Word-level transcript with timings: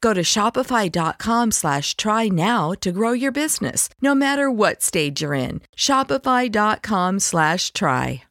Go 0.00 0.12
to 0.12 0.22
shopify.com 0.22 1.52
slash 1.52 1.96
try 1.96 2.28
now 2.28 2.72
to 2.80 2.92
grow 2.92 3.12
your 3.12 3.32
business, 3.32 3.88
no 4.02 4.14
matter 4.14 4.50
what 4.50 4.82
stage 4.82 5.22
you're 5.22 5.34
in. 5.34 5.60
Shopify.com 5.76 7.20
slash 7.20 7.72
try. 7.72 8.22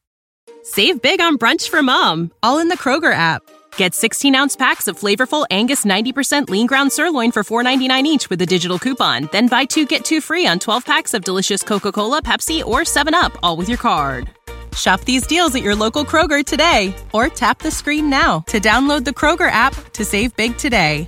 Save 0.63 1.01
big 1.01 1.21
on 1.21 1.37
brunch 1.37 1.69
for 1.69 1.83
mom, 1.83 2.31
all 2.41 2.57
in 2.57 2.69
the 2.69 2.77
Kroger 2.77 3.13
app. 3.13 3.43
Get 3.77 3.93
16 3.93 4.33
ounce 4.35 4.55
packs 4.55 4.87
of 4.87 4.99
flavorful 4.99 5.45
Angus 5.51 5.85
90% 5.85 6.49
lean 6.49 6.65
ground 6.65 6.91
sirloin 6.91 7.31
for 7.31 7.43
$4.99 7.43 8.03
each 8.03 8.29
with 8.29 8.41
a 8.41 8.45
digital 8.45 8.79
coupon. 8.79 9.29
Then 9.31 9.47
buy 9.47 9.65
two 9.65 9.85
get 9.85 10.03
two 10.03 10.21
free 10.21 10.47
on 10.47 10.59
12 10.59 10.85
packs 10.85 11.13
of 11.13 11.23
delicious 11.23 11.61
Coca 11.61 11.91
Cola, 11.91 12.21
Pepsi, 12.21 12.65
or 12.65 12.81
7UP, 12.81 13.37
all 13.43 13.57
with 13.57 13.69
your 13.69 13.77
card. 13.77 14.29
Shop 14.75 15.01
these 15.01 15.25
deals 15.27 15.55
at 15.55 15.61
your 15.61 15.75
local 15.75 16.03
Kroger 16.03 16.43
today 16.43 16.93
or 17.13 17.27
tap 17.29 17.59
the 17.59 17.71
screen 17.71 18.09
now 18.09 18.39
to 18.47 18.59
download 18.59 19.05
the 19.05 19.11
Kroger 19.11 19.51
app 19.51 19.73
to 19.93 20.03
save 20.03 20.35
big 20.35 20.57
today. 20.57 21.07